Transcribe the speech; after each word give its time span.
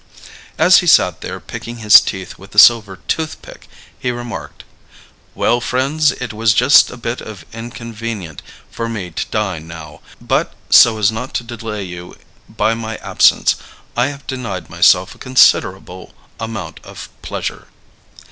As 0.57 0.79
he 0.79 0.87
sat 0.87 1.21
there 1.21 1.39
picking 1.39 1.77
his 1.77 2.01
teeth 2.01 2.39
with 2.39 2.55
a 2.55 2.57
silver 2.57 3.01
toothpick, 3.07 3.69
he 3.99 4.09
remarked: 4.09 4.63
"Well, 5.35 5.61
friends, 5.61 6.11
it 6.13 6.33
was 6.33 6.55
just 6.55 6.89
a 6.89 6.97
bit 6.97 7.21
inconvenient 7.53 8.41
for 8.71 8.89
me 8.89 9.11
to 9.11 9.27
dine 9.27 9.67
now; 9.67 10.01
but, 10.19 10.53
so 10.71 10.97
as 10.97 11.11
not 11.11 11.35
to 11.35 11.43
delay 11.43 11.83
you 11.83 12.17
by 12.49 12.73
my 12.73 12.97
absence, 12.97 13.57
I 13.95 14.07
have 14.07 14.25
denied 14.25 14.71
myself 14.71 15.13
a 15.13 15.19
considerable 15.19 16.15
amount 16.39 16.79
of 16.83 17.09
pleasure." 17.21 17.67